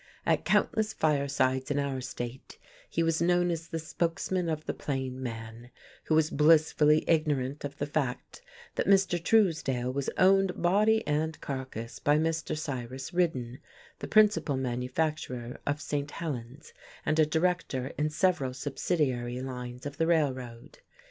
At 0.25 0.45
countless 0.45 0.93
firesides 0.93 1.69
in 1.69 1.77
our 1.77 2.01
state 2.01 2.57
he 2.89 3.03
was 3.03 3.21
known 3.21 3.51
as 3.51 3.67
the 3.67 3.77
spokesman 3.77 4.49
of 4.49 4.65
the 4.65 4.73
plain 4.73 5.21
man, 5.21 5.69
who 6.05 6.15
was 6.15 6.31
blissfully 6.31 7.03
ignorant 7.07 7.63
of 7.63 7.77
the 7.77 7.85
fact 7.85 8.41
that 8.73 8.87
Mr. 8.87 9.23
Truesdale 9.23 9.93
was 9.93 10.09
owned 10.17 10.59
body 10.59 11.05
and 11.05 11.39
carcass 11.39 11.99
by 11.99 12.17
Mr. 12.17 12.57
Cyrus 12.57 13.13
Ridden, 13.13 13.59
the 13.99 14.07
principal 14.07 14.57
manufacturer 14.57 15.59
of 15.67 15.79
St. 15.79 16.09
Helen's 16.09 16.73
and 17.05 17.19
a 17.19 17.25
director 17.27 17.93
in 17.95 18.09
several 18.09 18.55
subsidiary 18.55 19.39
lines 19.39 19.85
of 19.85 19.97
the 19.97 20.07
Railroad. 20.07 20.79